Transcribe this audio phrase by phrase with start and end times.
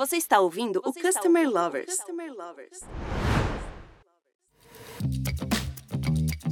[0.00, 1.94] Você está ouvindo Você o Customer ouvindo Lovers.
[1.94, 2.80] Customer Lovers.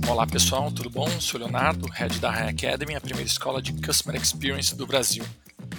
[0.07, 1.09] Olá pessoal, tudo bom?
[1.19, 5.25] Sou Leonardo, head da High Academy, a primeira escola de Customer Experience do Brasil.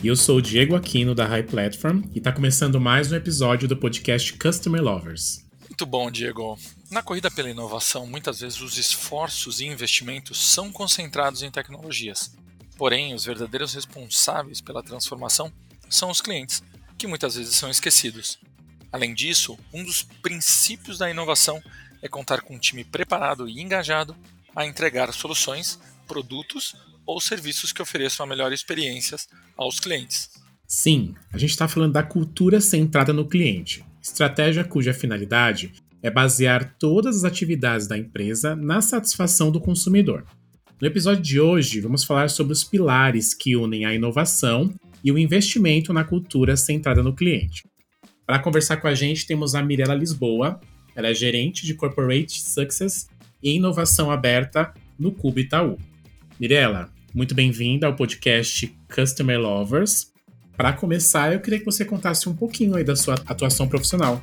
[0.02, 3.68] E eu sou o Diego Aquino da High Platform e está começando mais um episódio
[3.68, 5.46] do podcast Customer Lovers.
[5.70, 6.58] Muito bom, Diego.
[6.90, 12.36] Na corrida pela inovação, muitas vezes os esforços e investimentos são concentrados em tecnologias.
[12.76, 15.54] Porém, os verdadeiros responsáveis pela transformação
[15.88, 16.64] são os clientes,
[17.00, 18.38] que muitas vezes são esquecidos.
[18.92, 21.62] Além disso, um dos princípios da inovação
[22.02, 24.16] é contar com um time preparado e engajado
[24.56, 30.30] a entregar soluções, produtos ou serviços que ofereçam a melhor experiências aos clientes.
[30.68, 35.72] Sim, a gente está falando da cultura centrada no cliente, estratégia cuja finalidade
[36.02, 40.26] é basear todas as atividades da empresa na satisfação do consumidor.
[40.82, 45.18] No episódio de hoje, vamos falar sobre os pilares que unem a inovação e o
[45.18, 47.64] investimento na cultura centrada no cliente.
[48.26, 50.60] Para conversar com a gente, temos a Mirella Lisboa,
[50.96, 53.08] ela é gerente de Corporate Success
[53.42, 55.78] e Inovação Aberta no Cubo Itaú.
[56.40, 60.12] Mirella, muito bem-vinda ao podcast Customer Lovers.
[60.56, 64.22] Para começar, eu queria que você contasse um pouquinho aí da sua atuação profissional.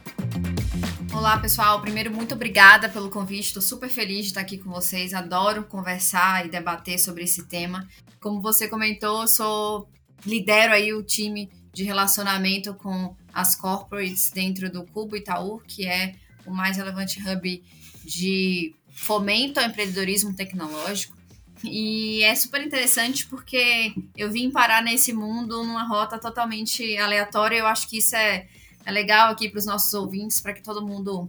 [1.12, 1.80] Olá, pessoal.
[1.80, 3.46] Primeiro, muito obrigada pelo convite.
[3.46, 5.14] Estou super feliz de estar aqui com vocês.
[5.14, 7.88] Adoro conversar e debater sobre esse tema.
[8.20, 9.88] Como você comentou, sou
[10.24, 16.14] lidero aí o time de relacionamento com as corporates dentro do Cubo Itaú, que é
[16.46, 17.62] o mais relevante hub
[18.04, 21.16] de fomento ao empreendedorismo tecnológico.
[21.62, 27.56] E é super interessante porque eu vim parar nesse mundo numa rota totalmente aleatória.
[27.56, 28.46] Eu acho que isso é,
[28.84, 31.28] é legal aqui para os nossos ouvintes, para que todo mundo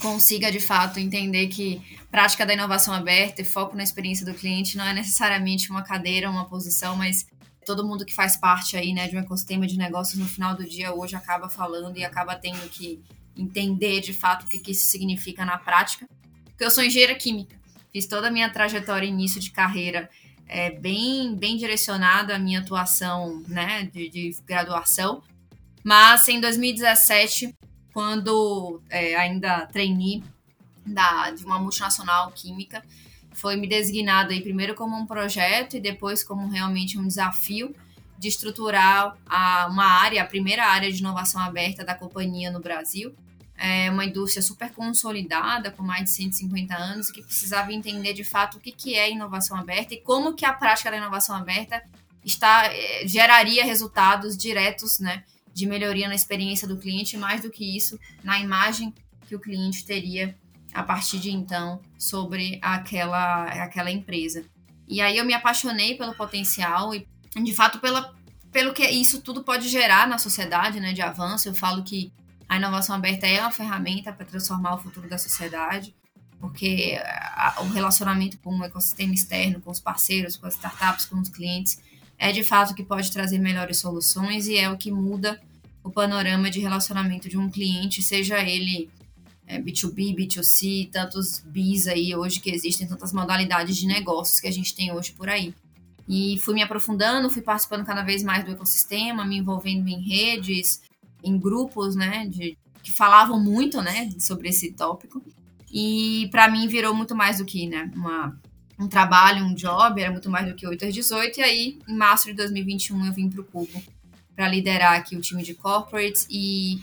[0.00, 1.80] consiga de fato entender que
[2.10, 6.30] prática da inovação aberta e foco na experiência do cliente não é necessariamente uma cadeira,
[6.30, 7.26] uma posição, mas
[7.68, 10.64] todo mundo que faz parte aí, né, de um ecossistema de negócios no final do
[10.64, 12.98] dia hoje acaba falando e acaba tendo que
[13.36, 16.08] entender de fato o que, que isso significa na prática.
[16.46, 17.54] Porque eu sou engenheira química,
[17.92, 20.08] fiz toda a minha trajetória início de carreira
[20.46, 25.22] é, bem, bem direcionada à minha atuação, né, de, de graduação.
[25.84, 27.54] Mas em 2017,
[27.92, 30.24] quando é, ainda treinei
[30.86, 32.82] da, de uma multinacional química,
[33.38, 37.74] foi me designado aí primeiro como um projeto e depois como realmente um desafio
[38.18, 43.14] de estruturar a, uma área, a primeira área de inovação aberta da companhia no Brasil.
[43.56, 48.24] É uma indústria super consolidada, com mais de 150 anos, e que precisava entender de
[48.24, 51.82] fato o que, que é inovação aberta e como que a prática da inovação aberta
[52.24, 57.76] está, é, geraria resultados diretos né, de melhoria na experiência do cliente, mais do que
[57.76, 58.92] isso, na imagem
[59.28, 60.36] que o cliente teria
[60.72, 64.44] a partir de então sobre aquela, aquela empresa.
[64.88, 67.06] E aí eu me apaixonei pelo potencial e,
[67.36, 68.14] de fato, pela,
[68.50, 71.48] pelo que isso tudo pode gerar na sociedade, né, de avanço.
[71.48, 72.12] Eu falo que
[72.48, 75.94] a inovação aberta é uma ferramenta para transformar o futuro da sociedade,
[76.40, 81.18] porque a, o relacionamento com o ecossistema externo, com os parceiros, com as startups, com
[81.18, 81.82] os clientes,
[82.16, 85.40] é de fato que pode trazer melhores soluções e é o que muda
[85.84, 88.90] o panorama de relacionamento de um cliente, seja ele
[89.48, 94.52] é, B2B, B2C, tantos Bs aí hoje que existem, tantas modalidades de negócios que a
[94.52, 95.54] gente tem hoje por aí.
[96.06, 100.82] E fui me aprofundando, fui participando cada vez mais do ecossistema, me envolvendo em redes,
[101.24, 105.24] em grupos, né, de, que falavam muito, né, sobre esse tópico.
[105.72, 108.38] E para mim virou muito mais do que, né, uma,
[108.78, 111.40] um trabalho, um job, era muito mais do que 8 às 18.
[111.40, 113.82] E aí, em março de 2021, eu vim para o Cubo
[114.36, 116.80] para liderar aqui o time de corporates e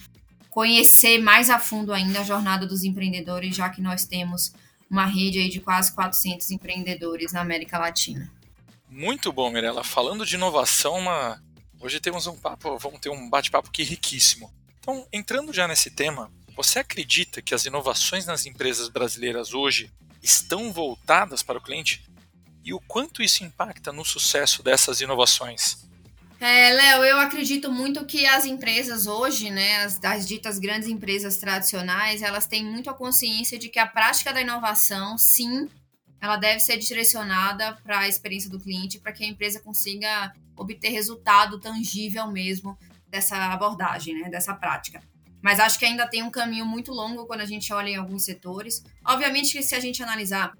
[0.55, 4.53] conhecer mais a fundo ainda a jornada dos empreendedores, já que nós temos
[4.89, 8.31] uma rede aí de quase 400 empreendedores na América Latina.
[8.89, 9.83] Muito bom, Mirella.
[9.83, 11.43] Falando de inovação, uma...
[11.77, 14.49] hoje temos um papo, vamos ter um bate-papo aqui riquíssimo.
[14.79, 19.91] Então, entrando já nesse tema, você acredita que as inovações nas empresas brasileiras hoje
[20.23, 22.01] estão voltadas para o cliente?
[22.63, 25.85] E o quanto isso impacta no sucesso dessas inovações?
[26.39, 31.37] É, Léo, eu acredito muito que as empresas hoje, né, as, as ditas grandes empresas
[31.37, 35.69] tradicionais, elas têm muito a consciência de que a prática da inovação, sim,
[36.19, 40.89] ela deve ser direcionada para a experiência do cliente, para que a empresa consiga obter
[40.89, 42.77] resultado tangível mesmo
[43.07, 45.01] dessa abordagem, né, dessa prática.
[45.41, 48.25] Mas acho que ainda tem um caminho muito longo quando a gente olha em alguns
[48.25, 48.83] setores.
[49.05, 50.53] Obviamente que se a gente analisar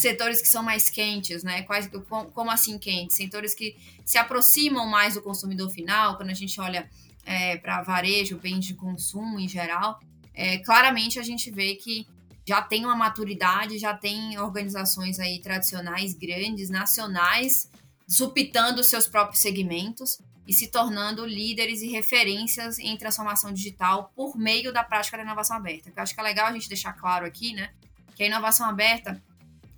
[0.00, 1.62] setores que são mais quentes, né?
[1.62, 1.90] Quais,
[2.32, 3.16] como assim quentes?
[3.16, 6.88] Setores que se aproximam mais do consumidor final, quando a gente olha
[7.24, 10.00] é, para varejo, bens de consumo em geral,
[10.32, 12.06] é, claramente a gente vê que
[12.46, 17.70] já tem uma maturidade, já tem organizações aí tradicionais, grandes, nacionais,
[18.06, 24.72] supitando seus próprios segmentos e se tornando líderes e referências em transformação digital por meio
[24.72, 25.92] da prática da inovação aberta.
[25.94, 27.70] Eu acho que é legal a gente deixar claro aqui, né,
[28.16, 29.22] que a inovação aberta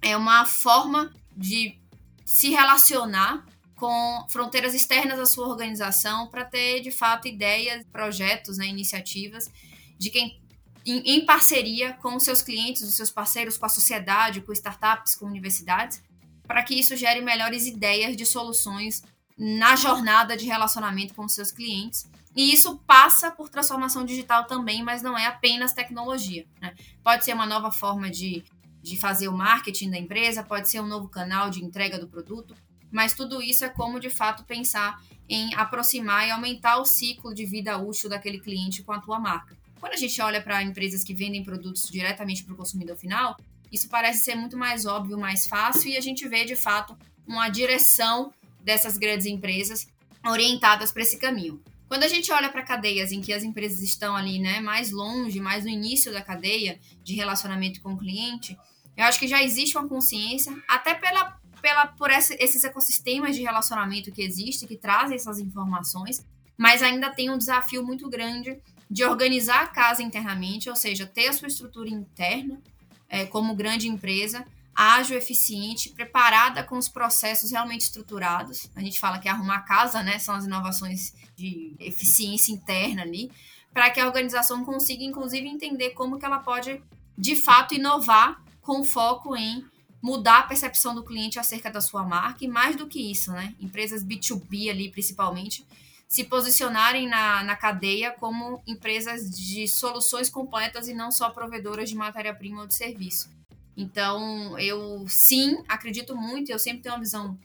[0.03, 1.79] é uma forma de
[2.25, 3.45] se relacionar
[3.77, 9.51] com fronteiras externas à sua organização para ter, de fato, ideias, projetos, né, iniciativas
[9.99, 10.41] de quem
[10.85, 15.27] em, parceria com os seus clientes, os seus parceiros, com a sociedade, com startups, com
[15.27, 16.03] universidades,
[16.47, 19.03] para que isso gere melhores ideias de soluções
[19.37, 22.09] na jornada de relacionamento com os seus clientes.
[22.35, 26.47] E isso passa por transformação digital também, mas não é apenas tecnologia.
[26.61, 26.75] Né?
[27.03, 28.45] Pode ser uma nova forma de,
[28.83, 32.55] de fazer o marketing da empresa, pode ser um novo canal de entrega do produto,
[32.91, 37.47] mas tudo isso é como de fato pensar em aproximar e aumentar o ciclo de
[37.47, 39.57] vida útil daquele cliente com a tua marca.
[39.79, 43.37] Quando a gente olha para empresas que vendem produtos diretamente para o consumidor final,
[43.71, 46.97] isso parece ser muito mais óbvio, mais fácil e a gente vê de fato
[47.27, 48.33] uma direção
[48.63, 49.89] dessas grandes empresas
[50.27, 51.63] orientadas para esse caminho.
[51.91, 55.41] Quando a gente olha para cadeias em que as empresas estão ali, né, mais longe,
[55.41, 58.57] mais no início da cadeia de relacionamento com o cliente,
[58.97, 63.43] eu acho que já existe uma consciência, até pela pela, por esse, esses ecossistemas de
[63.43, 66.25] relacionamento que existem, que trazem essas informações,
[66.57, 68.57] mas ainda tem um desafio muito grande
[68.89, 72.63] de organizar a casa internamente, ou seja, ter a sua estrutura interna
[73.09, 74.47] é, como grande empresa,
[74.81, 78.71] ágil, eficiente, preparada com os processos realmente estruturados.
[78.75, 83.31] A gente fala que arrumar a casa, né, são as inovações de eficiência interna ali,
[83.75, 86.83] para que a organização consiga, inclusive, entender como que ela pode,
[87.17, 89.67] de fato, inovar com foco em
[90.03, 93.55] mudar a percepção do cliente acerca da sua marca e mais do que isso, né?
[93.61, 95.63] Empresas B2B ali, principalmente,
[96.09, 101.95] se posicionarem na, na cadeia como empresas de soluções completas e não só provedoras de
[101.95, 103.29] matéria-prima ou de serviço.
[103.77, 107.39] Então, eu sim acredito muito, eu sempre tenho uma visão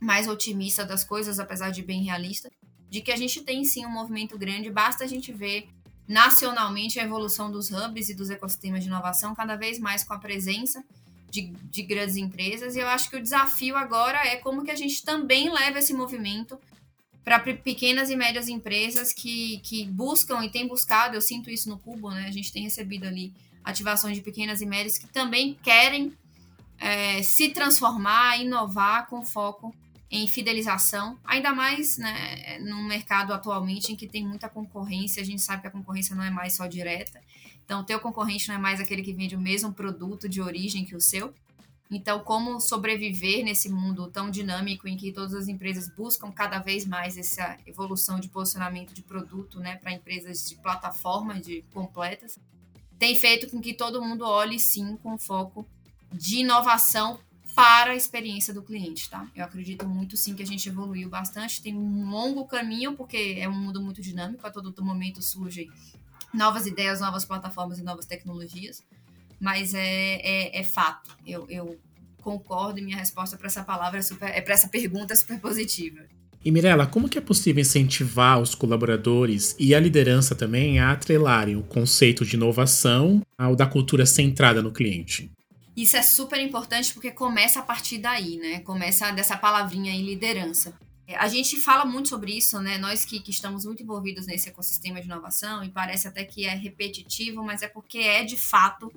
[0.00, 2.50] mais otimista das coisas, apesar de bem realista,
[2.88, 5.68] de que a gente tem sim um movimento grande, basta a gente ver
[6.08, 10.18] nacionalmente a evolução dos hubs e dos ecossistemas de inovação, cada vez mais com a
[10.18, 10.82] presença
[11.30, 12.74] de, de grandes empresas.
[12.74, 15.94] E eu acho que o desafio agora é como que a gente também leva esse
[15.94, 16.58] movimento
[17.22, 21.78] para pequenas e médias empresas que, que buscam e têm buscado, eu sinto isso no
[21.78, 22.26] Cubo, né?
[22.26, 23.32] A gente tem recebido ali
[23.64, 26.12] ativações de pequenas e médias que também querem
[26.78, 29.74] é, se transformar, inovar com foco
[30.10, 35.40] em fidelização, ainda mais né, no mercado atualmente em que tem muita concorrência, a gente
[35.40, 37.20] sabe que a concorrência não é mais só direta,
[37.70, 40.84] então, o teu concorrente não é mais aquele que vende o mesmo produto de origem
[40.84, 41.32] que o seu.
[41.88, 46.84] Então, como sobreviver nesse mundo tão dinâmico em que todas as empresas buscam cada vez
[46.84, 52.40] mais essa evolução de posicionamento de produto, né, para empresas de plataforma de completas,
[53.00, 55.66] tem feito com que todo mundo olhe sim com foco
[56.12, 57.18] de inovação
[57.54, 59.26] para a experiência do cliente, tá?
[59.34, 63.48] Eu acredito muito sim que a gente evoluiu bastante, tem um longo caminho porque é
[63.48, 65.70] um mundo muito dinâmico, a todo momento surgem
[66.32, 68.84] novas ideias, novas plataformas e novas tecnologias,
[69.40, 71.16] mas é, é, é fato.
[71.26, 71.80] Eu, eu,
[72.20, 75.40] concordo e minha resposta para essa palavra é, super, é para essa pergunta é super
[75.40, 76.06] positiva.
[76.42, 81.54] E Mirella, como que é possível incentivar os colaboradores e a liderança também a atrelarem
[81.54, 85.30] o conceito de inovação ao da cultura centrada no cliente?
[85.76, 88.60] Isso é super importante porque começa a partir daí, né?
[88.60, 90.74] Começa dessa palavrinha aí, liderança.
[91.06, 92.78] É, a gente fala muito sobre isso, né?
[92.78, 96.54] Nós que, que, estamos muito envolvidos nesse ecossistema de inovação, e parece até que é
[96.54, 98.90] repetitivo, mas é porque é de fato.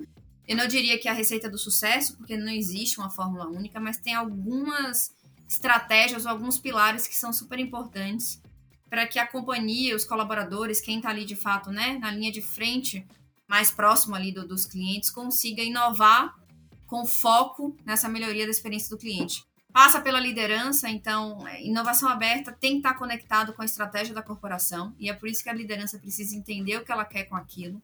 [0.48, 3.78] Eu não diria que é a receita do sucesso, porque não existe uma fórmula única,
[3.78, 5.14] mas tem algumas
[5.48, 8.40] estratégias ou alguns pilares que são super importantes
[8.88, 12.40] para que a companhia, os colaboradores, quem está ali de fato, né, na linha de
[12.40, 13.06] frente,
[13.48, 16.34] mais próximo ali do, dos clientes, consiga inovar
[16.86, 22.52] com foco nessa melhoria da experiência do cliente passa pela liderança, então, é, inovação aberta
[22.52, 25.52] tem que estar conectado com a estratégia da corporação, e é por isso que a
[25.52, 27.82] liderança precisa entender o que ela quer com aquilo.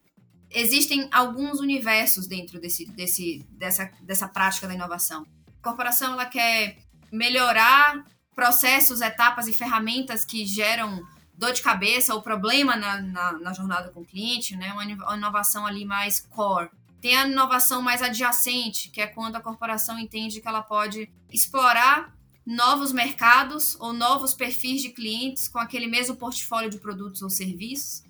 [0.49, 5.27] Existem alguns universos dentro desse, desse, dessa, dessa prática da inovação.
[5.59, 6.79] A corporação ela quer
[7.11, 13.53] melhorar processos, etapas e ferramentas que geram dor de cabeça ou problema na, na, na
[13.53, 14.73] jornada com o cliente, né?
[14.73, 16.71] uma inovação ali mais core.
[17.01, 22.15] Tem a inovação mais adjacente, que é quando a corporação entende que ela pode explorar
[22.45, 28.03] novos mercados ou novos perfis de clientes com aquele mesmo portfólio de produtos ou serviços,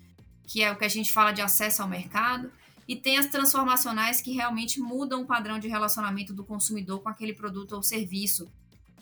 [0.45, 2.51] que é o que a gente fala de acesso ao mercado.
[2.87, 7.33] E tem as transformacionais que realmente mudam o padrão de relacionamento do consumidor com aquele
[7.33, 8.51] produto ou serviço.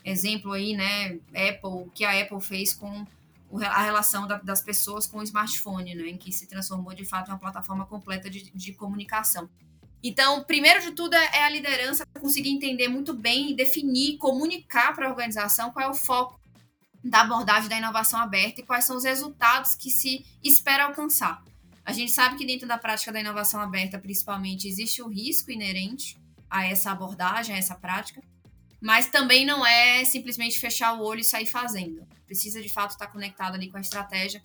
[0.03, 3.06] Exemplo aí, né, Apple, que a Apple fez com
[3.62, 7.34] a relação das pessoas com o smartphone, né, em que se transformou de fato em
[7.34, 9.50] uma plataforma completa de, de comunicação.
[10.01, 15.10] Então, primeiro de tudo é a liderança conseguir entender muito bem, definir, comunicar para a
[15.10, 16.39] organização qual é o foco
[17.03, 21.44] da abordagem da inovação aberta e quais são os resultados que se espera alcançar.
[21.84, 26.18] A gente sabe que dentro da prática da inovação aberta, principalmente, existe o risco inerente
[26.50, 28.22] a essa abordagem, a essa prática,
[28.81, 32.07] mas também não é simplesmente fechar o olho e sair fazendo.
[32.25, 34.41] Precisa de fato estar conectado ali com a estratégia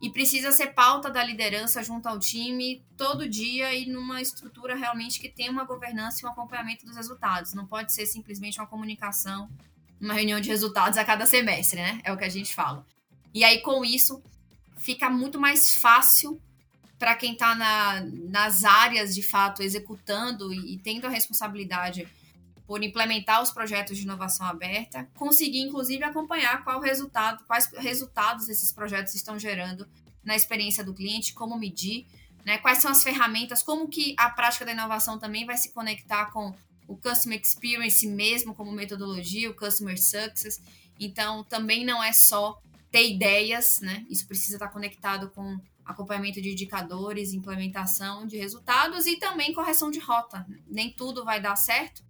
[0.00, 5.18] e precisa ser pauta da liderança junto ao time todo dia e numa estrutura realmente
[5.20, 7.54] que tenha uma governança e um acompanhamento dos resultados.
[7.54, 9.48] Não pode ser simplesmente uma comunicação,
[10.00, 12.00] uma reunião de resultados a cada semestre, né?
[12.04, 12.84] É o que a gente fala.
[13.32, 14.22] E aí, com isso,
[14.76, 16.40] fica muito mais fácil
[16.98, 18.00] para quem está na,
[18.30, 22.08] nas áreas de fato executando e, e tendo a responsabilidade
[22.66, 28.72] por implementar os projetos de inovação aberta, conseguir inclusive acompanhar qual resultado, quais resultados esses
[28.72, 29.88] projetos estão gerando
[30.24, 32.06] na experiência do cliente, como medir,
[32.44, 36.26] né, quais são as ferramentas, como que a prática da inovação também vai se conectar
[36.32, 36.54] com
[36.88, 40.60] o customer experience mesmo como metodologia, o customer success.
[40.98, 44.06] Então, também não é só ter ideias, né?
[44.08, 49.98] Isso precisa estar conectado com acompanhamento de indicadores, implementação de resultados e também correção de
[49.98, 50.46] rota.
[50.66, 52.02] Nem tudo vai dar certo,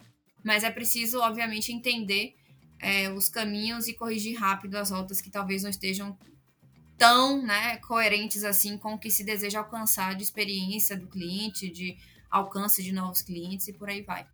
[0.47, 2.33] mas é preciso, obviamente, entender
[2.79, 6.17] é, os caminhos e corrigir rápido as rotas que talvez não estejam
[6.97, 11.97] tão né, coerentes assim com o que se deseja alcançar de experiência do cliente, de
[12.31, 14.25] alcance de novos clientes e por aí vai.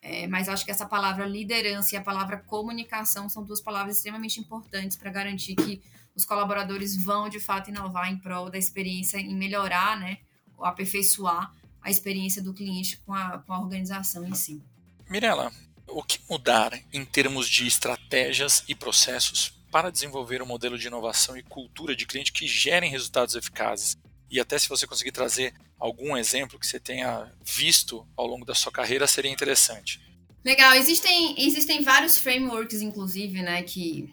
[0.00, 4.40] É, mas acho que essa palavra liderança e a palavra comunicação são duas palavras extremamente
[4.40, 5.82] importantes para garantir que
[6.14, 10.16] os colaboradores vão de fato inovar em prol da experiência, em melhorar, né,
[10.56, 14.62] ou aperfeiçoar a experiência do cliente com a, com a organização em si.
[15.10, 15.50] Mirela,
[15.86, 21.36] o que mudar em termos de estratégias e processos para desenvolver um modelo de inovação
[21.36, 23.96] e cultura de cliente que gerem resultados eficazes?
[24.30, 28.54] E até se você conseguir trazer algum exemplo que você tenha visto ao longo da
[28.54, 29.98] sua carreira, seria interessante.
[30.44, 34.12] Legal, existem, existem vários frameworks, inclusive, né, que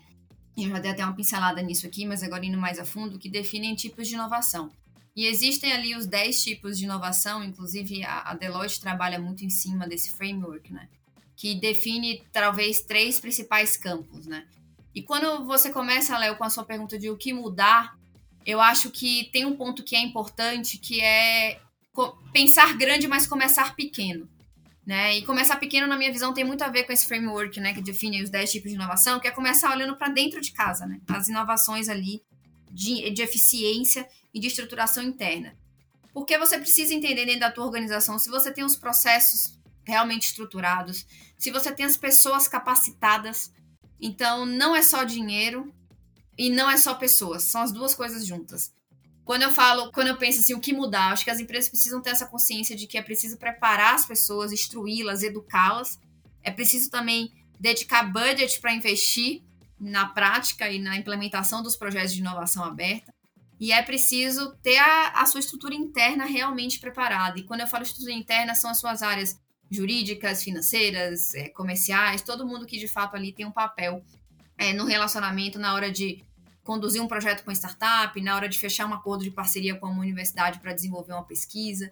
[0.57, 3.29] eu já dei até uma pincelada nisso aqui, mas agora indo mais a fundo, que
[3.29, 4.71] definem tipos de inovação.
[5.15, 9.50] E existem ali os 10 tipos de inovação, inclusive a, a Deloitte trabalha muito em
[9.50, 10.89] cima desse framework, né?
[11.38, 14.45] Que define talvez três principais campos, né?
[14.93, 17.98] E quando você começa, Léo, com a sua pergunta de o que mudar,
[18.45, 21.60] eu acho que tem um ponto que é importante, que é
[22.31, 24.29] pensar grande, mas começar pequeno.
[24.86, 25.17] Né?
[25.17, 27.81] E começar pequeno, na minha visão, tem muito a ver com esse framework né, que
[27.81, 31.01] define os 10 tipos de inovação, que é começar olhando para dentro de casa, né?
[31.07, 32.22] as inovações ali
[32.72, 35.57] de, de eficiência e de estruturação interna.
[36.13, 41.07] Porque você precisa entender dentro da tua organização se você tem os processos realmente estruturados,
[41.37, 43.51] se você tem as pessoas capacitadas.
[43.99, 45.73] Então, não é só dinheiro
[46.37, 48.73] e não é só pessoas, são as duas coisas juntas.
[49.23, 52.01] Quando eu falo, quando eu penso assim, o que mudar, acho que as empresas precisam
[52.01, 55.97] ter essa consciência de que é preciso preparar as pessoas, instruí-las, educá-las.
[56.43, 59.41] É preciso também dedicar budget para investir
[59.79, 63.14] na prática e na implementação dos projetos de inovação aberta.
[63.59, 67.39] E é preciso ter a, a sua estrutura interna realmente preparada.
[67.39, 72.45] E quando eu falo estrutura interna, são as suas áreas jurídicas, financeiras, é, comerciais, todo
[72.45, 74.03] mundo que de fato ali tem um papel
[74.57, 76.24] é, no relacionamento na hora de
[76.63, 80.01] conduzir um projeto com startup, na hora de fechar um acordo de parceria com uma
[80.01, 81.91] universidade para desenvolver uma pesquisa.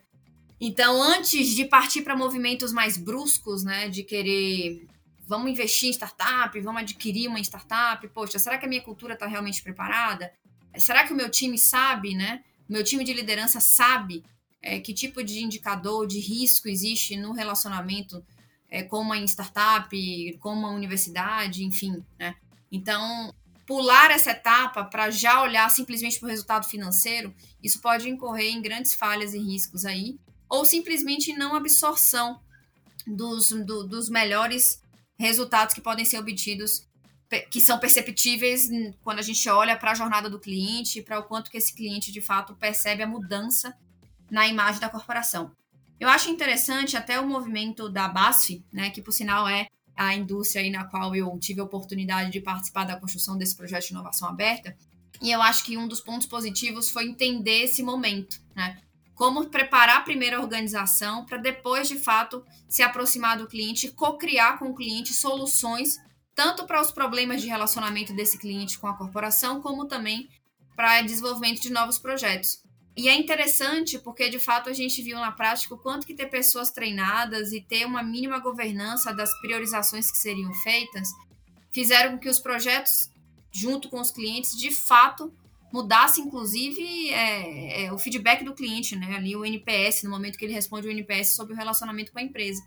[0.59, 4.87] Então, antes de partir para movimentos mais bruscos, né, de querer
[5.25, 9.25] vamos investir em startup, vamos adquirir uma startup, poxa, será que a minha cultura está
[9.25, 10.31] realmente preparada?
[10.77, 12.43] Será que o meu time sabe, né?
[12.69, 14.23] O meu time de liderança sabe
[14.61, 18.23] é, que tipo de indicador de risco existe no relacionamento
[18.69, 22.35] é, com uma startup, com uma universidade, enfim, né?
[22.71, 23.33] Então,
[23.67, 28.61] pular essa etapa para já olhar simplesmente para o resultado financeiro, isso pode incorrer em
[28.61, 30.17] grandes falhas e riscos aí,
[30.49, 32.39] ou simplesmente não absorção
[33.05, 34.81] dos, do, dos melhores
[35.17, 36.87] resultados que podem ser obtidos,
[37.39, 38.69] que são perceptíveis
[39.03, 42.11] quando a gente olha para a jornada do cliente, para o quanto que esse cliente
[42.11, 43.75] de fato percebe a mudança
[44.29, 45.51] na imagem da corporação.
[45.99, 50.69] Eu acho interessante até o movimento da BASF, né, que por sinal é a indústria
[50.71, 54.75] na qual eu tive a oportunidade de participar da construção desse projeto de inovação aberta.
[55.21, 58.79] E eu acho que um dos pontos positivos foi entender esse momento, né?
[59.13, 64.75] Como preparar a organização para depois, de fato, se aproximar do cliente co-criar com o
[64.75, 65.99] cliente soluções,
[66.35, 70.27] tanto para os problemas de relacionamento desse cliente com a corporação, como também
[70.75, 72.63] para desenvolvimento de novos projetos.
[72.95, 76.27] E é interessante porque, de fato, a gente viu na prática o quanto que ter
[76.27, 81.09] pessoas treinadas e ter uma mínima governança das priorizações que seriam feitas
[81.71, 83.09] fizeram com que os projetos,
[83.51, 85.33] junto com os clientes, de fato,
[85.73, 89.15] mudasse, inclusive, é, é, o feedback do cliente, né?
[89.15, 92.23] Ali o NPS, no momento que ele responde o NPS sobre o relacionamento com a
[92.23, 92.61] empresa.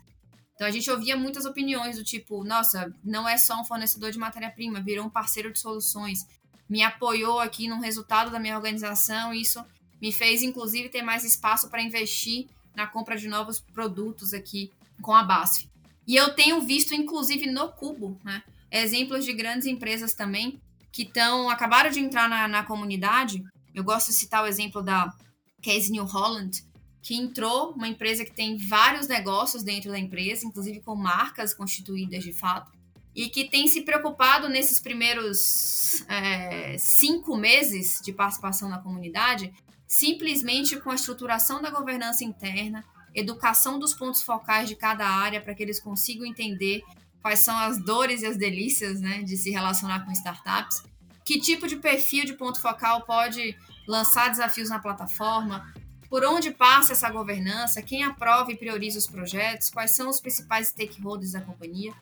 [0.57, 4.17] Então a gente ouvia muitas opiniões do tipo, nossa, não é só um fornecedor de
[4.17, 6.25] matéria-prima, virou um parceiro de soluções,
[6.67, 9.63] me apoiou aqui no resultado da minha organização, isso
[10.01, 15.13] me fez, inclusive, ter mais espaço para investir na compra de novos produtos aqui com
[15.13, 15.69] a BASF.
[16.07, 20.59] E eu tenho visto, inclusive, no Cubo, né, exemplos de grandes empresas também
[20.91, 23.43] que estão acabaram de entrar na, na comunidade.
[23.75, 25.13] Eu gosto de citar o exemplo da
[25.61, 26.65] Case New Holland,
[27.01, 32.23] que entrou, uma empresa que tem vários negócios dentro da empresa, inclusive com marcas constituídas
[32.23, 32.71] de fato,
[33.15, 39.53] e que tem se preocupado nesses primeiros é, cinco meses de participação na comunidade
[39.87, 42.83] simplesmente com a estruturação da governança interna,
[43.15, 46.83] educação dos pontos focais de cada área para que eles consigam entender
[47.21, 50.83] quais são as dores e as delícias né, de se relacionar com startups,
[51.25, 55.73] que tipo de perfil de ponto focal pode lançar desafios na plataforma,
[56.09, 60.69] por onde passa essa governança, quem aprova e prioriza os projetos, quais são os principais
[60.69, 61.93] stakeholders da companhia.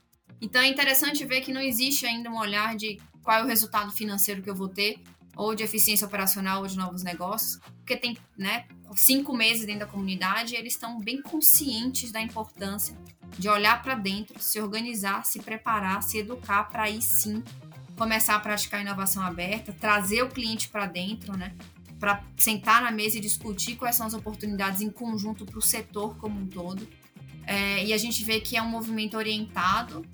[0.41, 3.91] Então é interessante ver que não existe ainda um olhar de qual é o resultado
[3.91, 4.99] financeiro que eu vou ter,
[5.35, 9.85] ou de eficiência operacional ou de novos negócios, porque tem né, cinco meses dentro da
[9.85, 12.97] comunidade e eles estão bem conscientes da importância
[13.37, 17.43] de olhar para dentro, se organizar, se preparar, se educar para aí sim
[17.97, 21.53] começar a praticar inovação aberta, trazer o cliente para dentro, né?
[21.99, 26.17] Para sentar na mesa e discutir quais são as oportunidades em conjunto para o setor
[26.17, 26.87] como um todo.
[27.47, 30.05] É, e a gente vê que é um movimento orientado,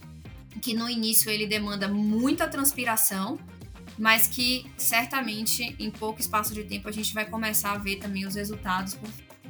[0.62, 3.40] que no início ele demanda muita transpiração,
[3.98, 8.26] mas que certamente em pouco espaço de tempo a gente vai começar a ver também
[8.26, 9.10] os resultados por,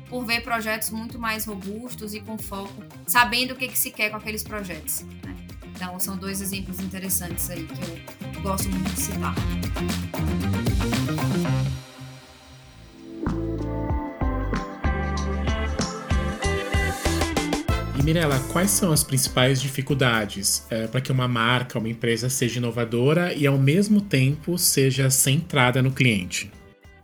[0.09, 4.09] por ver projetos muito mais robustos e com foco, sabendo o que, que se quer
[4.09, 5.01] com aqueles projetos.
[5.23, 5.35] Né?
[5.75, 9.35] Então são dois exemplos interessantes aí que eu gosto muito de citar.
[18.01, 22.58] E Mirella, quais são as principais dificuldades é, para que uma marca, uma empresa seja
[22.58, 26.51] inovadora e ao mesmo tempo seja centrada no cliente?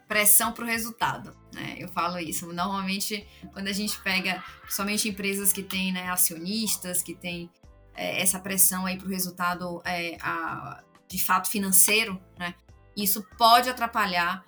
[0.07, 1.37] Pressão para o resultado.
[1.53, 1.75] Né?
[1.77, 2.51] Eu falo isso.
[2.51, 7.47] Normalmente, quando a gente pega, somente empresas que têm né, acionistas, que têm
[7.95, 12.55] é, essa pressão aí para o resultado é, a, de fato financeiro, né?
[12.95, 14.43] isso pode atrapalhar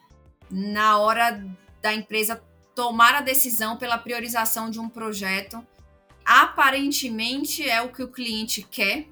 [0.49, 1.45] na hora
[1.79, 2.41] da empresa
[2.73, 5.63] tomar a decisão pela priorização de um projeto
[6.59, 9.07] aparentemente é o que o cliente quer,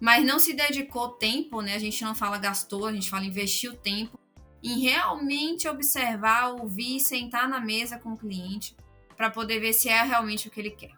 [0.00, 1.74] mas não se dedicou tempo, né?
[1.74, 4.18] A gente não fala gastou, a gente fala investiu tempo
[4.62, 8.74] em realmente observar, ouvir, sentar na mesa com o cliente
[9.14, 10.92] para poder ver se é realmente o que ele quer.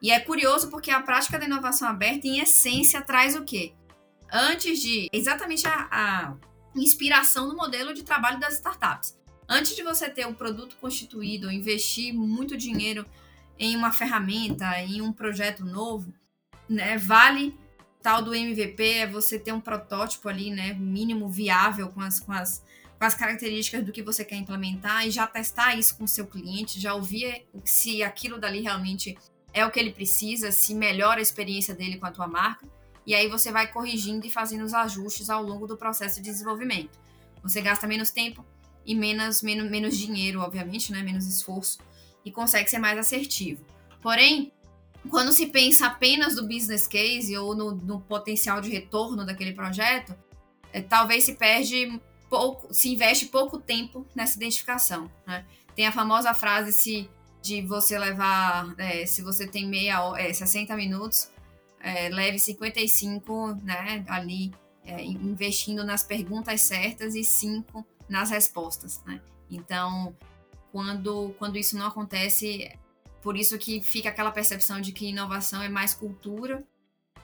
[0.00, 3.74] E é curioso porque a prática da inovação aberta, em essência, traz o quê?
[4.32, 6.36] Antes de exatamente a, a
[6.74, 9.14] inspiração no modelo de trabalho das startups.
[9.46, 13.04] Antes de você ter um produto constituído, investir muito dinheiro
[13.58, 16.12] em uma ferramenta, em um projeto novo,
[16.68, 16.98] né?
[16.98, 17.56] Vale
[18.04, 22.32] tal do MVP é você ter um protótipo ali, né, mínimo viável com as, com
[22.32, 22.62] as,
[22.98, 26.26] com as características do que você quer implementar e já testar isso com o seu
[26.26, 29.16] cliente, já ouvir se aquilo dali realmente
[29.54, 32.68] é o que ele precisa, se melhora a experiência dele com a tua marca,
[33.06, 36.98] e aí você vai corrigindo e fazendo os ajustes ao longo do processo de desenvolvimento.
[37.42, 38.44] Você gasta menos tempo
[38.84, 41.78] e menos, menos, menos dinheiro, obviamente, né, menos esforço
[42.24, 43.64] e consegue ser mais assertivo.
[44.00, 44.52] Porém,
[45.10, 50.14] quando se pensa apenas do business case ou no, no potencial de retorno daquele projeto,
[50.72, 55.10] é, talvez se perde pouco, se investe pouco tempo nessa identificação.
[55.26, 55.44] Né?
[55.74, 57.10] Tem a famosa frase se,
[57.42, 61.30] de você levar, é, se você tem meia é, 60 minutos,
[61.80, 64.52] é, leve 55 né, ali
[64.84, 69.02] é, investindo nas perguntas certas e 5 nas respostas.
[69.04, 69.20] Né?
[69.50, 70.16] Então,
[70.74, 72.68] quando, quando isso não acontece,
[73.22, 76.64] por isso que fica aquela percepção de que inovação é mais cultura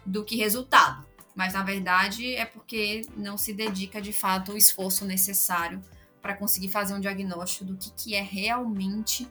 [0.07, 1.05] do que resultado.
[1.35, 5.83] Mas na verdade é porque não se dedica de fato o esforço necessário
[6.23, 9.29] para conseguir fazer um diagnóstico do que, que é realmente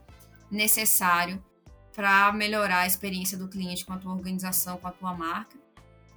[0.52, 1.42] necessário
[1.96, 5.58] para melhorar a experiência do cliente com a tua organização, com a tua marca.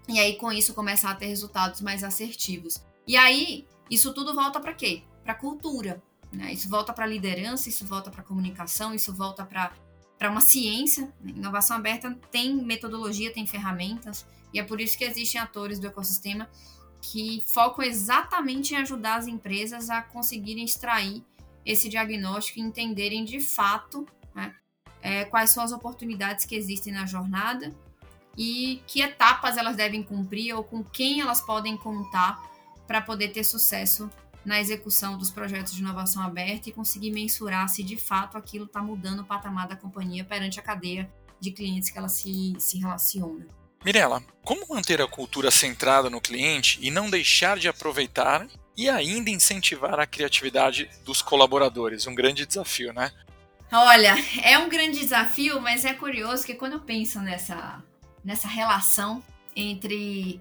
[0.09, 2.83] E aí com isso começar a ter resultados mais assertivos.
[3.07, 5.05] E aí isso tudo volta para quê?
[5.23, 6.03] Para cultura.
[6.33, 6.53] Né?
[6.53, 11.13] Isso volta para a liderança, isso volta para a comunicação, isso volta para uma ciência.
[11.21, 11.33] Né?
[11.37, 16.49] Inovação aberta tem metodologia, tem ferramentas, e é por isso que existem atores do ecossistema
[17.01, 21.25] que focam exatamente em ajudar as empresas a conseguirem extrair
[21.67, 24.55] esse diagnóstico e entenderem de fato né,
[25.01, 27.75] é, quais são as oportunidades que existem na jornada
[28.37, 32.41] e que etapas elas devem cumprir ou com quem elas podem contar
[32.87, 34.11] para poder ter sucesso
[34.45, 38.83] na execução dos projetos de inovação aberta e conseguir mensurar se de fato aquilo está
[38.83, 43.47] mudando o patamar da companhia perante a cadeia de clientes que ela se, se relaciona.
[43.85, 49.29] Mirela, como manter a cultura centrada no cliente e não deixar de aproveitar e ainda
[49.29, 52.07] incentivar a criatividade dos colaboradores?
[52.07, 53.11] Um grande desafio, né?
[53.73, 57.83] Olha, é um grande desafio, mas é curioso que quando eu penso nessa,
[58.25, 59.23] nessa relação
[59.57, 60.41] entre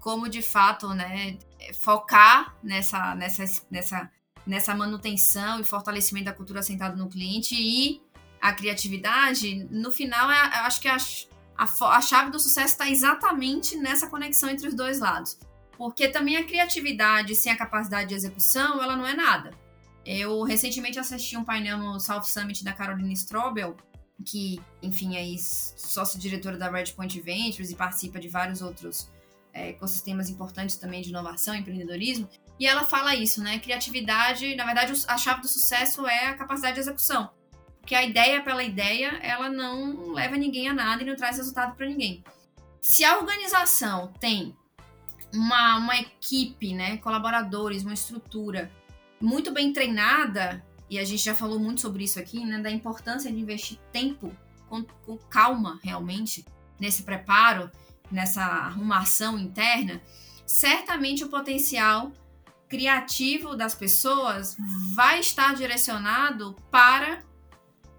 [0.00, 1.36] como de fato, né,
[1.74, 4.10] focar nessa, nessa, nessa,
[4.46, 8.00] nessa manutenção e fortalecimento da cultura sentada no cliente e
[8.40, 10.96] a criatividade, no final, é, eu acho que a,
[11.56, 15.38] a, a chave do sucesso está exatamente nessa conexão entre os dois lados.
[15.76, 19.50] Porque também a criatividade sem a capacidade de execução, ela não é nada.
[20.04, 23.76] Eu recentemente assisti um painel no South Summit da Carolina Strobel,
[24.24, 29.10] que, enfim, é sócio-diretora da Redpoint Ventures e participa de vários outros
[29.52, 32.28] é, ecossistemas importantes também de inovação empreendedorismo.
[32.58, 33.58] E ela fala isso, né?
[33.58, 37.30] Criatividade, na verdade, a chave do sucesso é a capacidade de execução.
[37.80, 41.74] Porque a ideia pela ideia, ela não leva ninguém a nada e não traz resultado
[41.74, 42.22] para ninguém.
[42.80, 44.54] Se a organização tem
[45.32, 48.70] uma, uma equipe, né, colaboradores, uma estrutura
[49.20, 53.30] muito bem treinada, e a gente já falou muito sobre isso aqui, né, da importância
[53.30, 54.34] de investir tempo
[54.68, 56.44] com, com calma realmente
[56.78, 57.70] nesse preparo,
[58.10, 60.00] nessa arrumação interna,
[60.46, 62.12] certamente o potencial
[62.68, 64.56] criativo das pessoas
[64.94, 67.22] vai estar direcionado para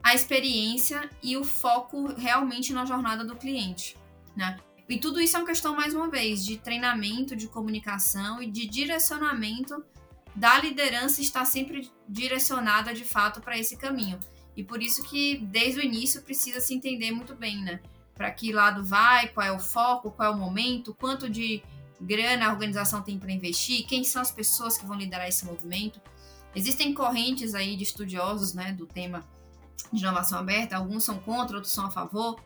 [0.03, 3.97] a experiência e o foco realmente na jornada do cliente,
[4.35, 4.57] né?
[4.89, 8.65] E tudo isso é uma questão, mais uma vez, de treinamento, de comunicação e de
[8.65, 9.83] direcionamento
[10.35, 14.19] da liderança estar sempre direcionada de fato para esse caminho.
[14.55, 17.79] E por isso que desde o início precisa se entender muito bem, né?
[18.21, 21.63] Para que lado vai, qual é o foco, qual é o momento, quanto de
[21.99, 25.99] grana a organização tem para investir, quem são as pessoas que vão liderar esse movimento.
[26.55, 29.27] Existem correntes aí de estudiosos, né, do tema
[29.91, 32.39] de inovação aberta, alguns são contra, outros são a favor.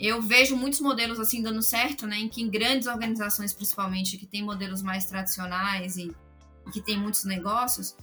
[0.00, 4.26] Eu vejo muitos modelos assim dando certo, né, em que em grandes organizações, principalmente, que
[4.26, 6.12] tem modelos mais tradicionais e,
[6.66, 7.96] e que tem muitos negócios,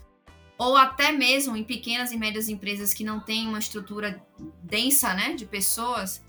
[0.57, 4.25] ou até mesmo em pequenas e médias empresas que não têm uma estrutura
[4.63, 6.25] densa, né, de pessoas,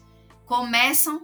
[0.49, 1.23] começam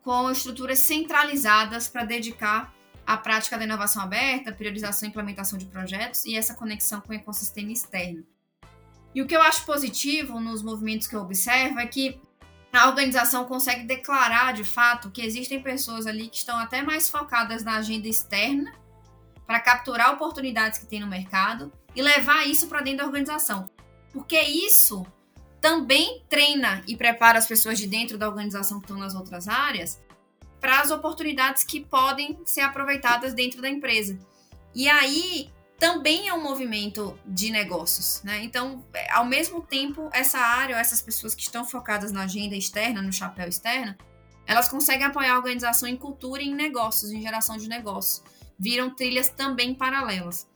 [0.00, 2.72] com estruturas centralizadas para dedicar
[3.04, 7.16] à prática da inovação aberta, priorização e implementação de projetos e essa conexão com o
[7.16, 8.24] ecossistema externo.
[9.12, 12.20] E o que eu acho positivo nos movimentos que eu observo é que
[12.72, 17.64] a organização consegue declarar de fato que existem pessoas ali que estão até mais focadas
[17.64, 18.72] na agenda externa
[19.44, 23.68] para capturar oportunidades que tem no mercado e levar isso para dentro da organização.
[24.12, 25.04] Porque isso
[25.60, 30.00] também treina e prepara as pessoas de dentro da organização que estão nas outras áreas
[30.60, 34.18] para as oportunidades que podem ser aproveitadas dentro da empresa.
[34.74, 38.44] E aí também é um movimento de negócios, né?
[38.44, 43.00] Então, é, ao mesmo tempo, essa área, essas pessoas que estão focadas na agenda externa,
[43.00, 43.94] no chapéu externo,
[44.46, 48.22] elas conseguem apoiar a organização em cultura e em negócios, em geração de negócios.
[48.58, 50.46] Viram trilhas também paralelas.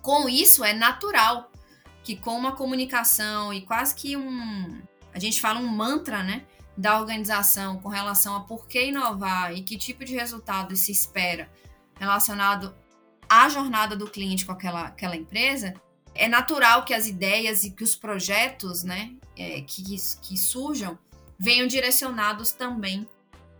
[0.00, 1.52] Com isso, é natural
[2.02, 4.80] que com uma comunicação e quase que um,
[5.12, 6.44] a gente fala um mantra, né,
[6.76, 11.50] da organização com relação a por que inovar e que tipo de resultado se espera
[11.98, 12.74] relacionado
[13.28, 15.74] a jornada do cliente com aquela, aquela empresa,
[16.14, 19.82] é natural que as ideias e que os projetos né, é, que,
[20.20, 20.98] que surjam
[21.38, 23.08] venham direcionados também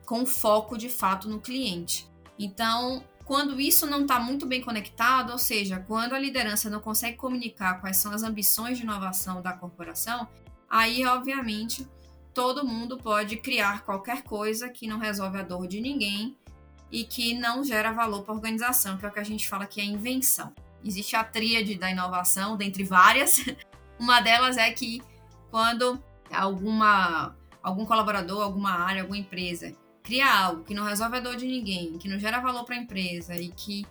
[0.05, 2.07] com foco de fato no cliente.
[2.39, 7.17] Então, quando isso não está muito bem conectado, ou seja, quando a liderança não consegue
[7.17, 10.29] comunicar quais são as ambições de inovação da corporação,
[10.69, 11.87] aí, obviamente,
[12.35, 16.37] todo mundo pode criar qualquer coisa que não resolve a dor de ninguém
[16.91, 19.67] e que não gera valor para a organização, que é o que a gente fala
[19.67, 20.53] que é invenção.
[20.85, 23.45] Existe a tríade da inovação, dentre várias.
[23.99, 25.01] Uma delas é que
[25.51, 29.73] quando alguma algum colaborador, alguma área, alguma empresa
[30.13, 32.79] cria algo que não resolve a dor de ninguém, que não gera valor para a
[32.79, 33.87] empresa e que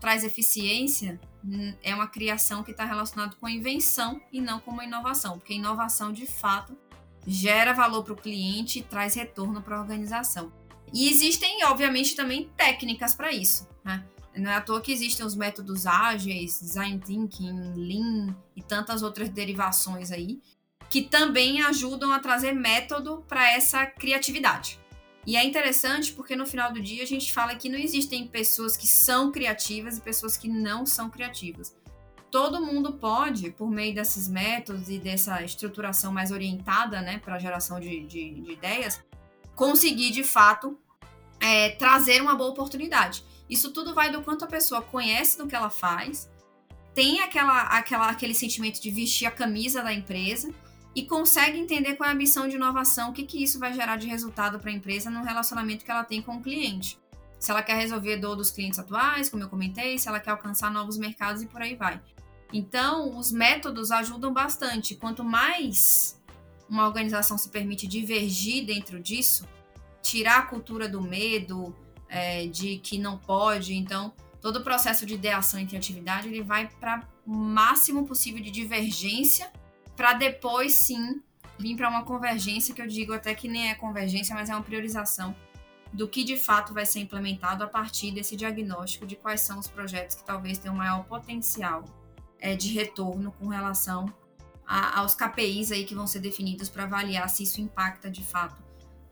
[0.00, 4.72] traz eficiência, hum, é uma criação que está relacionada com a invenção e não com
[4.72, 6.76] uma inovação, porque inovação de fato
[7.24, 10.52] gera valor para o cliente e traz retorno para a organização.
[10.92, 13.68] E existem, obviamente, também técnicas para isso.
[13.84, 14.04] Né?
[14.34, 19.28] Não é à toa que existem os métodos ágeis, design thinking, lean e tantas outras
[19.28, 20.42] derivações aí,
[20.90, 24.81] que também ajudam a trazer método para essa criatividade.
[25.26, 28.76] E é interessante porque no final do dia a gente fala que não existem pessoas
[28.76, 31.76] que são criativas e pessoas que não são criativas.
[32.30, 37.38] Todo mundo pode, por meio desses métodos e dessa estruturação mais orientada né, para a
[37.38, 39.02] geração de, de, de ideias,
[39.54, 40.78] conseguir de fato
[41.38, 43.22] é, trazer uma boa oportunidade.
[43.48, 46.30] Isso tudo vai do quanto a pessoa conhece do que ela faz,
[46.94, 50.52] tem aquela, aquela, aquele sentimento de vestir a camisa da empresa
[50.94, 53.96] e consegue entender qual é a missão de inovação, o que, que isso vai gerar
[53.96, 56.98] de resultado para a empresa no relacionamento que ela tem com o cliente.
[57.38, 60.70] Se ela quer resolver dor dos clientes atuais, como eu comentei, se ela quer alcançar
[60.70, 62.00] novos mercados e por aí vai.
[62.52, 64.94] Então, os métodos ajudam bastante.
[64.94, 66.20] Quanto mais
[66.68, 69.48] uma organização se permite divergir dentro disso,
[70.02, 71.74] tirar a cultura do medo,
[72.08, 76.68] é, de que não pode, então todo o processo de ideação e criatividade ele vai
[76.68, 79.50] para o máximo possível de divergência
[79.96, 81.22] para depois sim
[81.58, 84.62] vir para uma convergência que eu digo até que nem é convergência, mas é uma
[84.62, 85.34] priorização
[85.92, 89.68] do que de fato vai ser implementado a partir desse diagnóstico de quais são os
[89.68, 91.84] projetos que talvez tenham maior potencial
[92.38, 94.12] é, de retorno com relação
[94.66, 98.62] a, aos KPIs aí que vão ser definidos para avaliar se isso impacta de fato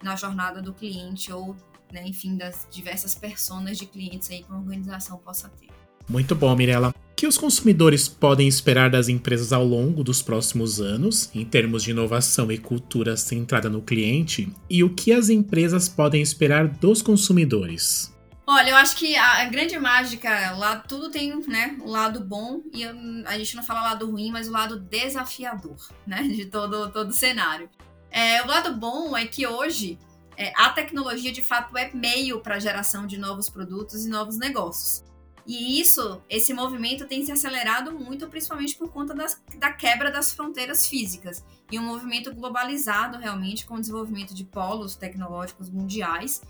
[0.03, 1.55] na jornada do cliente ou
[1.93, 5.69] né, enfim, das diversas personas de clientes aí que uma organização possa ter.
[6.09, 6.89] Muito bom, Mirella.
[6.89, 11.83] O que os consumidores podem esperar das empresas ao longo dos próximos anos, em termos
[11.83, 17.03] de inovação e cultura centrada no cliente, e o que as empresas podem esperar dos
[17.03, 18.11] consumidores?
[18.53, 22.85] Olha, eu acho que a, grande mágica, lá tudo tem né, o lado bom e
[23.25, 27.13] a gente não fala lado ruim, mas o lado desafiador, né, de todo todo o
[27.13, 27.71] cenário.
[28.11, 30.01] É, o lado bom é que hoje
[30.37, 34.37] é, a tecnologia de fato é meio para a geração de novos produtos e novos
[34.37, 35.05] negócios.
[35.51, 40.33] E isso, esse movimento tem se acelerado muito, principalmente por conta das, da quebra das
[40.33, 46.41] fronteiras físicas e um movimento globalizado realmente com o desenvolvimento de polos tecnológicos mundiais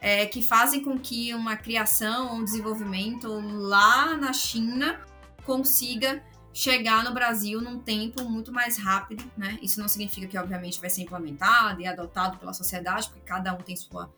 [0.00, 5.00] é, que fazem com que uma criação, um desenvolvimento lá na China
[5.44, 6.22] consiga
[6.54, 9.58] chegar no Brasil num tempo muito mais rápido, né?
[9.60, 13.58] Isso não significa que, obviamente, vai ser implementado e adotado pela sociedade, porque cada um
[13.58, 14.08] tem sua,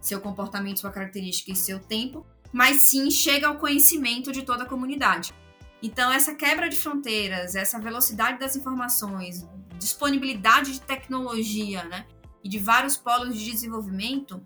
[0.00, 4.66] seu comportamento, sua característica e seu tempo, mas sim chega ao conhecimento de toda a
[4.66, 5.34] comunidade.
[5.82, 9.46] Então, essa quebra de fronteiras, essa velocidade das informações,
[9.78, 12.06] disponibilidade de tecnologia, né?
[12.42, 14.40] E de vários polos de desenvolvimento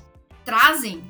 [0.44, 1.04] trazem,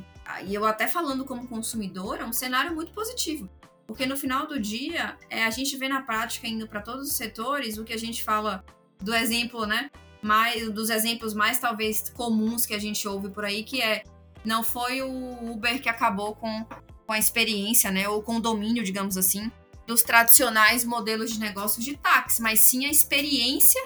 [0.45, 3.49] e eu até falando como consumidora, um cenário muito positivo
[3.89, 7.15] porque no final do dia, é, a gente vê na prática, indo para todos os
[7.15, 8.63] setores, o que a gente fala
[9.01, 9.91] do exemplo, né?
[10.21, 14.05] Mais, dos exemplos mais talvez comuns que a gente ouve por aí, que é
[14.44, 16.66] não foi o Uber que acabou com,
[17.07, 18.09] com a experiência, né?
[18.09, 19.51] Ou com o domínio, digamos assim,
[19.87, 23.81] dos tradicionais modelos de negócio de táxi, mas sim a experiência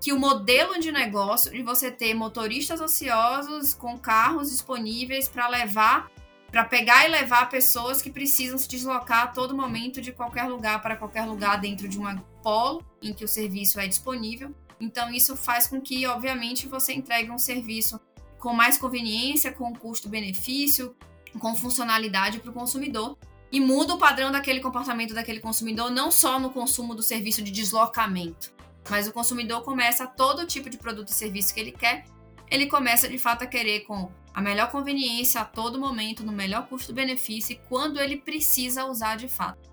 [0.00, 6.08] que o modelo de negócio de você ter motoristas ociosos com carros disponíveis para levar
[6.50, 10.80] para pegar e levar pessoas que precisam se deslocar a todo momento de qualquer lugar
[10.80, 14.54] para qualquer lugar dentro de uma polo em que o serviço é disponível.
[14.80, 18.00] Então isso faz com que, obviamente, você entregue um serviço
[18.38, 20.94] com mais conveniência, com custo-benefício,
[21.38, 23.18] com funcionalidade para o consumidor
[23.50, 27.50] e muda o padrão daquele comportamento daquele consumidor não só no consumo do serviço de
[27.50, 28.52] deslocamento,
[28.88, 32.04] mas o consumidor começa todo tipo de produto e serviço que ele quer,
[32.50, 36.66] ele começa de fato a querer com a melhor conveniência a todo momento, no melhor
[36.68, 39.68] custo-benefício e quando ele precisa usar de fato.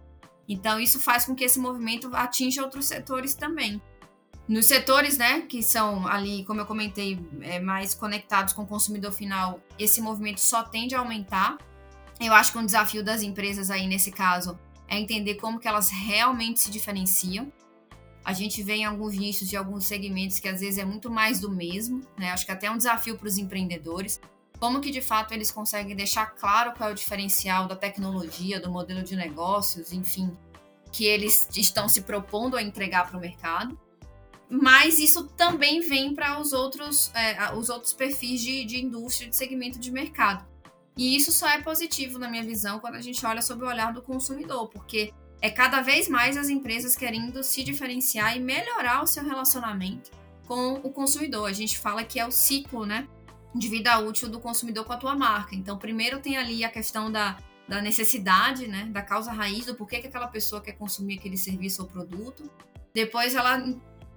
[0.48, 3.82] Então, isso faz com que esse movimento atinja outros setores também.
[4.48, 9.12] Nos setores, né, que são ali, como eu comentei, é, mais conectados com o consumidor
[9.12, 11.58] final, esse movimento só tende a aumentar.
[12.20, 15.90] Eu acho que um desafio das empresas aí nesse caso é entender como que elas
[15.90, 17.52] realmente se diferenciam.
[18.24, 21.40] A gente vê em alguns nichos de alguns segmentos que às vezes é muito mais
[21.40, 22.32] do mesmo, né?
[22.32, 24.20] Acho que até é um desafio para os empreendedores
[24.60, 28.72] como que de fato eles conseguem deixar claro qual é o diferencial da tecnologia, do
[28.72, 30.36] modelo de negócios, enfim,
[30.92, 33.78] que eles estão se propondo a entregar para o mercado.
[34.50, 39.36] Mas isso também vem para os outros, é, os outros perfis de, de indústria, de
[39.36, 40.46] segmento de mercado.
[40.98, 43.92] E isso só é positivo, na minha visão, quando a gente olha sob o olhar
[43.92, 49.08] do consumidor, porque é cada vez mais as empresas querendo se diferenciar e melhorar o
[49.08, 50.12] seu relacionamento
[50.48, 51.50] com o consumidor.
[51.50, 53.08] A gente fala que é o ciclo, né?
[53.56, 55.56] de vida útil do consumidor com a tua marca.
[55.56, 60.00] Então, primeiro tem ali a questão da, da necessidade, né, da causa raiz do porquê
[60.00, 62.52] que aquela pessoa quer consumir aquele serviço ou produto.
[62.94, 63.64] Depois ela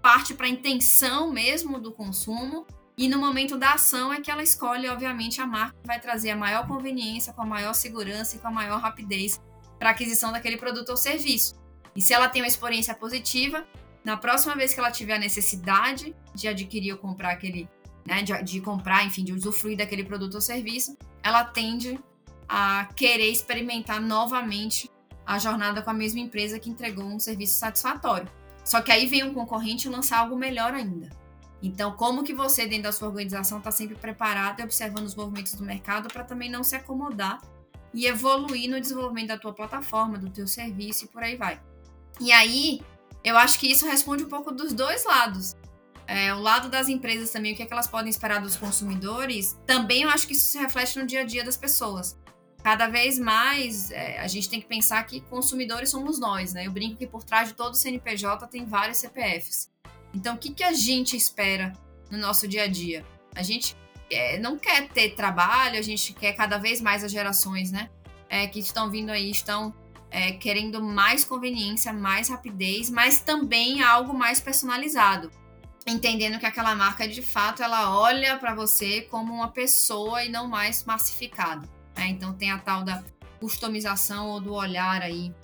[0.01, 2.67] parte para a intenção mesmo do consumo
[2.99, 6.31] e no momento da ação é que ela escolhe, obviamente, a marca que vai trazer
[6.31, 9.41] a maior conveniência, com a maior segurança e com a maior rapidez
[9.79, 11.55] para aquisição daquele produto ou serviço.
[11.95, 13.65] E se ela tem uma experiência positiva,
[14.05, 17.69] na próxima vez que ela tiver a necessidade de adquirir ou comprar aquele
[18.05, 22.01] né, de, de comprar, enfim, de usufruir daquele produto ou serviço, ela tende
[22.49, 24.91] a querer experimentar novamente
[25.27, 28.29] a jornada com a mesma empresa que entregou um serviço satisfatório.
[28.69, 31.09] Só que aí vem um concorrente lançar algo melhor ainda.
[31.63, 35.55] Então, como que você, dentro da sua organização, está sempre preparado e observando os movimentos
[35.55, 37.41] do mercado para também não se acomodar
[37.95, 41.59] e evoluir no desenvolvimento da tua plataforma, do teu serviço e por aí vai.
[42.21, 42.83] E aí,
[43.25, 45.57] eu acho que isso responde um pouco dos dois lados.
[46.07, 49.59] É, o lado das empresas também, o que, é que elas podem esperar dos consumidores,
[49.65, 52.19] também eu acho que isso se reflete no dia a dia das pessoas.
[52.63, 56.67] Cada vez mais é, a gente tem que pensar que consumidores somos nós, né?
[56.67, 59.71] Eu brinco que por trás de todo CNPJ tem vários CPFs.
[60.13, 61.73] Então, o que, que a gente espera
[62.11, 63.05] no nosso dia a dia?
[63.35, 63.77] A gente
[64.11, 67.91] é, não quer ter trabalho, a gente quer cada vez mais as gerações, né?
[68.29, 69.73] É, que estão vindo aí, estão
[70.11, 75.31] é, querendo mais conveniência, mais rapidez, mas também algo mais personalizado
[75.87, 80.47] entendendo que aquela marca de fato ela olha para você como uma pessoa e não
[80.47, 81.69] mais massificado.
[81.99, 82.09] Né?
[82.11, 83.03] Então tem a tal da
[83.41, 85.35] customização ou do olhar aí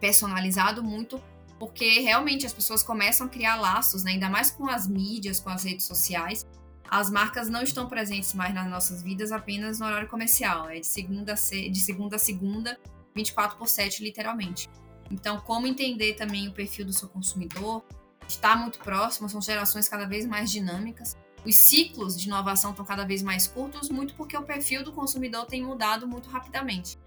[0.00, 1.20] personalizado muito,
[1.58, 4.12] porque realmente as pessoas começam a criar laços, né?
[4.12, 6.46] ainda mais com as mídias, com as redes sociais.
[6.88, 10.86] As marcas não estão presentes mais nas nossas vidas apenas no horário comercial, é de
[10.86, 12.78] segunda a, de segunda, a segunda
[13.14, 14.68] 24 por 7, literalmente.
[15.10, 17.84] Então, como entender também o perfil do seu consumidor,
[18.28, 21.16] está muito próximo, são gerações cada vez mais dinâmicas.
[21.44, 25.44] Os ciclos de inovação estão cada vez mais curtos, muito porque o perfil do consumidor
[25.44, 26.98] tem mudado muito rapidamente.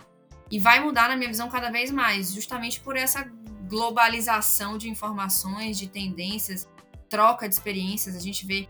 [0.49, 3.23] E vai mudar, na minha visão, cada vez mais, justamente por essa
[3.67, 6.69] globalização de informações, de tendências,
[7.09, 8.15] troca de experiências.
[8.15, 8.69] A gente vê,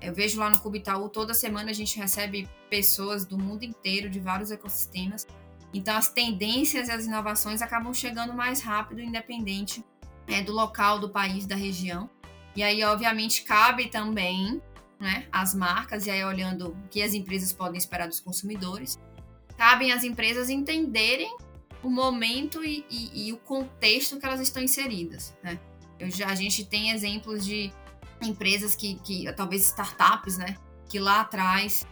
[0.00, 4.18] eu vejo lá no Cubitaú, toda semana a gente recebe pessoas do mundo inteiro, de
[4.20, 5.26] vários ecossistemas.
[5.72, 9.84] Então, as tendências e as inovações acabam chegando mais rápido, independente
[10.26, 12.10] é, do local, do país, da região.
[12.54, 14.60] E aí, obviamente, cabe também
[15.04, 18.98] né, as marcas, e aí olhando o que as empresas podem esperar dos consumidores,
[19.58, 21.36] cabem às empresas entenderem
[21.82, 25.36] o momento e, e, e o contexto que elas estão inseridas.
[25.42, 25.60] Né?
[25.98, 27.70] Eu já, a gente tem exemplos de
[28.22, 30.56] empresas que, que, talvez startups, né,
[30.88, 31.86] que lá atrás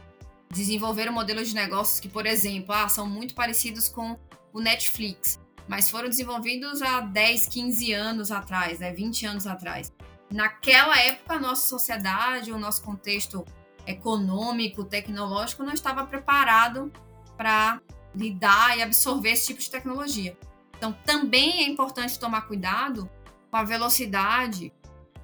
[0.50, 4.18] desenvolveram modelos de negócios que, por exemplo, ah, são muito parecidos com
[4.54, 9.92] o Netflix mas foram desenvolvidos há 10, 15 anos atrás, né, 20 anos atrás.
[10.32, 13.44] Naquela época, a nossa sociedade, o nosso contexto
[13.86, 16.90] econômico, tecnológico, não estava preparado
[17.36, 17.80] para
[18.14, 20.36] lidar e absorver esse tipo de tecnologia.
[20.76, 23.08] Então, também é importante tomar cuidado
[23.50, 24.72] com a velocidade,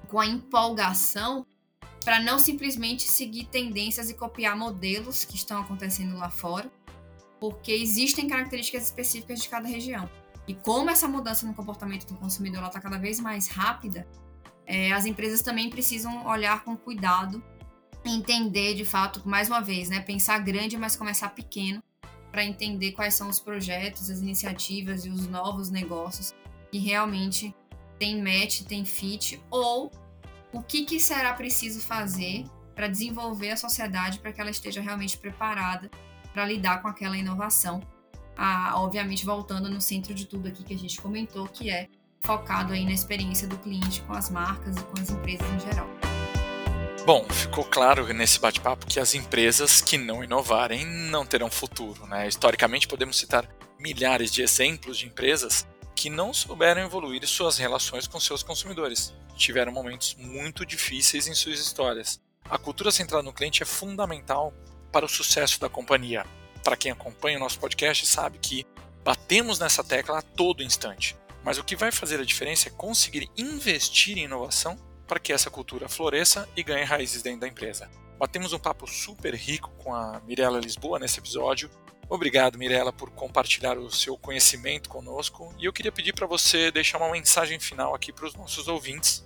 [0.07, 1.45] com a empolgação,
[2.05, 6.71] para não simplesmente seguir tendências e copiar modelos que estão acontecendo lá fora,
[7.39, 10.09] porque existem características específicas de cada região.
[10.47, 14.07] E como essa mudança no comportamento do consumidor está cada vez mais rápida,
[14.69, 17.43] é, as empresas também precisam olhar com cuidado
[18.05, 21.83] entender de fato, mais uma vez, né, pensar grande, mas começar pequeno,
[22.31, 26.33] para entender quais são os projetos, as iniciativas e os novos negócios
[26.71, 27.53] que realmente
[27.97, 29.91] tem match, tem fit, ou
[30.53, 35.17] o que, que será preciso fazer para desenvolver a sociedade para que ela esteja realmente
[35.17, 35.89] preparada
[36.31, 37.81] para lidar com aquela inovação.
[38.37, 41.89] A, obviamente voltando no centro de tudo aqui que a gente comentou, que é
[42.21, 45.87] focado aí na experiência do cliente com as marcas e com as empresas em geral.
[47.05, 52.05] Bom, ficou claro nesse bate-papo que as empresas que não inovarem não terão futuro.
[52.05, 52.27] Né?
[52.27, 53.47] Historicamente, podemos citar
[53.79, 59.13] milhares de exemplos de empresas que não souberam evoluir suas relações com seus consumidores.
[59.35, 62.19] Tiveram momentos muito difíceis em suas histórias.
[62.49, 64.53] A cultura centrada no cliente é fundamental
[64.91, 66.25] para o sucesso da companhia
[66.63, 68.65] para quem acompanha o nosso podcast, sabe que
[69.03, 71.15] batemos nessa tecla a todo instante.
[71.43, 75.49] Mas o que vai fazer a diferença é conseguir investir em inovação para que essa
[75.49, 77.89] cultura floresça e ganhe raízes dentro da empresa.
[78.19, 81.69] Batemos um papo super rico com a Mirella Lisboa nesse episódio.
[82.09, 85.53] Obrigado, Mirella, por compartilhar o seu conhecimento conosco.
[85.57, 89.25] E eu queria pedir para você deixar uma mensagem final aqui para os nossos ouvintes.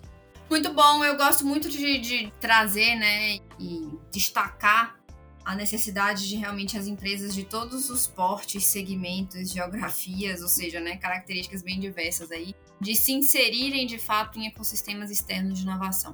[0.50, 5.03] Muito bom, eu gosto muito de, de trazer né, e destacar
[5.46, 10.98] a necessidade de realmente as empresas de todos os portes, segmentos, geografias, ou seja, né,
[10.98, 16.14] características bem diversas aí, de se inserirem de fato em ecossistemas externos de inovação.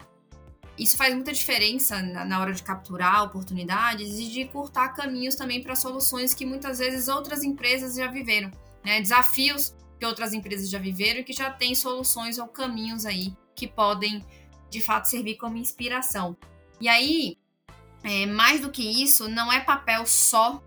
[0.78, 5.76] Isso faz muita diferença na, hora de capturar oportunidades e de cortar caminhos também para
[5.76, 8.50] soluções que muitas vezes outras empresas já viveram,
[8.84, 13.36] né, desafios que outras empresas já viveram e que já têm soluções ou caminhos aí
[13.54, 14.24] que podem
[14.70, 16.38] de fato servir como inspiração.
[16.80, 17.38] E aí,
[18.04, 20.64] é, mais do que isso, não é papel só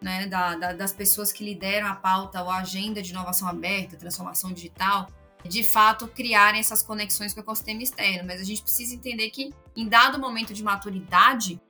[0.00, 3.96] né, da, da, das pessoas que lideram a pauta ou a agenda de inovação aberta,
[3.96, 5.08] transformação digital,
[5.44, 9.52] de fato criarem essas conexões com o ecossistema externo, mas a gente precisa entender que
[9.74, 11.60] em dado momento de maturidade,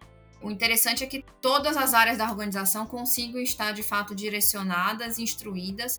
[0.42, 5.98] o interessante é que todas as áreas da organização consigam estar de fato direcionadas, instruídas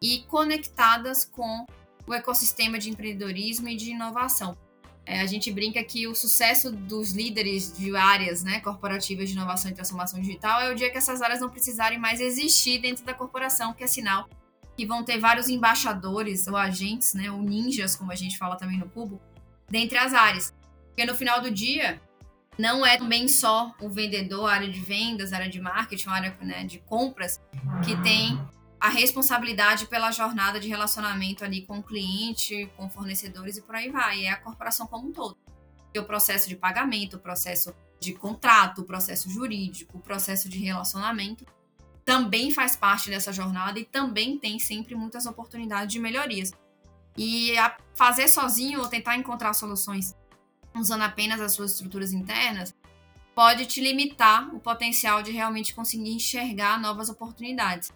[0.00, 1.66] e conectadas com
[2.06, 4.56] o ecossistema de empreendedorismo e de inovação.
[5.04, 9.70] É, a gente brinca que o sucesso dos líderes de áreas né, corporativas de inovação
[9.70, 13.12] e transformação digital é o dia que essas áreas não precisarem mais existir dentro da
[13.12, 14.28] corporação, que é sinal
[14.76, 18.78] que vão ter vários embaixadores ou agentes, né, ou ninjas, como a gente fala também
[18.78, 19.20] no Cubo,
[19.68, 20.54] dentre as áreas.
[20.88, 22.00] Porque no final do dia,
[22.58, 26.78] não é também só o vendedor, área de vendas, área de marketing, área né, de
[26.78, 27.40] compras,
[27.84, 28.38] que tem
[28.82, 33.88] a responsabilidade pela jornada de relacionamento ali com o cliente, com fornecedores e por aí
[33.88, 34.24] vai.
[34.24, 35.38] É a corporação como um todo.
[35.94, 40.58] E o processo de pagamento, o processo de contrato, o processo jurídico, o processo de
[40.58, 41.46] relacionamento
[42.04, 46.50] também faz parte dessa jornada e também tem sempre muitas oportunidades de melhorias.
[47.16, 47.52] E
[47.94, 50.12] fazer sozinho ou tentar encontrar soluções
[50.74, 52.74] usando apenas as suas estruturas internas
[53.32, 57.92] pode te limitar o potencial de realmente conseguir enxergar novas oportunidades.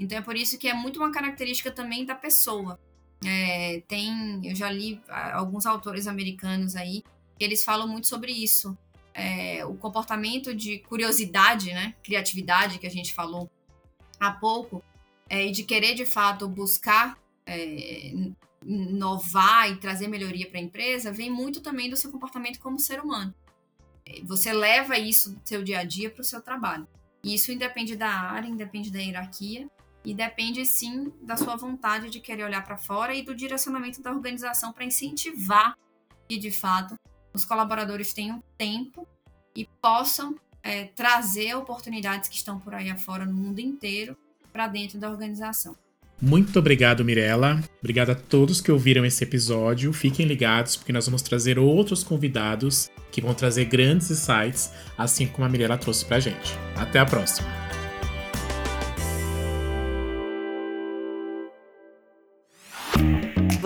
[0.00, 2.80] Então é por isso que é muito uma característica também da pessoa.
[3.24, 5.00] É, tem, eu já li
[5.32, 7.04] alguns autores americanos aí
[7.38, 8.76] que eles falam muito sobre isso.
[9.12, 13.50] É, o comportamento de curiosidade, né, criatividade que a gente falou
[14.18, 14.82] há pouco,
[15.28, 18.12] é, e de querer de fato buscar é,
[18.64, 23.00] inovar e trazer melhoria para a empresa, vem muito também do seu comportamento como ser
[23.00, 23.34] humano.
[24.06, 26.88] É, você leva isso do seu dia a dia para o seu trabalho.
[27.22, 29.68] E isso independe da área, independe da hierarquia,
[30.04, 34.10] e depende sim da sua vontade de querer olhar para fora e do direcionamento da
[34.10, 35.76] organização para incentivar
[36.28, 36.94] que de fato
[37.34, 39.06] os colaboradores tenham tempo
[39.54, 44.16] e possam é, trazer oportunidades que estão por aí afora no mundo inteiro
[44.52, 45.76] para dentro da organização.
[46.20, 47.62] Muito obrigado, Mirella.
[47.78, 49.90] Obrigado a todos que ouviram esse episódio.
[49.90, 55.46] Fiquem ligados, porque nós vamos trazer outros convidados que vão trazer grandes insights, assim como
[55.46, 56.52] a Mirella trouxe pra gente.
[56.76, 57.69] Até a próxima!